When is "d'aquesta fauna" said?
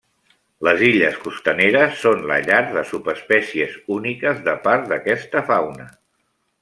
4.95-5.87